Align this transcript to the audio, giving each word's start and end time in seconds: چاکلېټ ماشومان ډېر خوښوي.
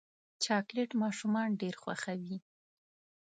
چاکلېټ 0.43 0.89
ماشومان 1.03 1.49
ډېر 1.61 1.75
خوښوي. 1.81 2.37